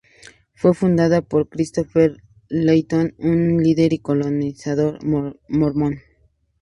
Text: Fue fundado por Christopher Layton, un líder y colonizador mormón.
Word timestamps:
Fue 0.55 0.73
fundado 0.73 1.21
por 1.21 1.47
Christopher 1.47 2.17
Layton, 2.49 3.13
un 3.19 3.61
líder 3.61 3.93
y 3.93 3.99
colonizador 3.99 4.97
mormón. 5.05 5.99